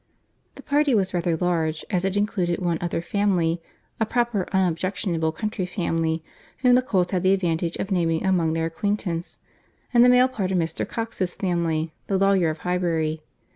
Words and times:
The 0.55 0.63
party 0.63 0.95
was 0.95 1.13
rather 1.13 1.37
large, 1.37 1.85
as 1.91 2.03
it 2.05 2.17
included 2.17 2.57
one 2.57 2.79
other 2.81 3.03
family, 3.03 3.61
a 3.99 4.05
proper 4.07 4.47
unobjectionable 4.51 5.31
country 5.31 5.67
family, 5.67 6.23
whom 6.63 6.73
the 6.73 6.81
Coles 6.81 7.11
had 7.11 7.21
the 7.21 7.33
advantage 7.33 7.75
of 7.75 7.91
naming 7.91 8.25
among 8.25 8.53
their 8.53 8.65
acquaintance, 8.65 9.37
and 9.93 10.03
the 10.03 10.09
male 10.09 10.27
part 10.27 10.51
of 10.51 10.57
Mr. 10.57 10.89
Cox's 10.89 11.35
family, 11.35 11.93
the 12.07 12.17
lawyer 12.17 12.49
of 12.49 12.57
Highbury. 12.65 13.21